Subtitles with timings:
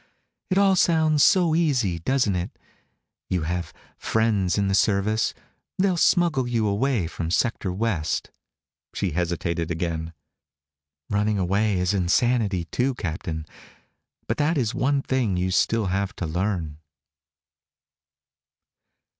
[0.49, 2.57] It all sounds so easy, doesn't it?
[3.29, 5.35] You have friends in the service.
[5.77, 8.31] They'll smuggle you away from Sector West."
[8.95, 10.13] She hesitated again.
[11.11, 13.45] "Running away is insanity, too, Captain.
[14.25, 16.79] But that is one thing you still have to learn."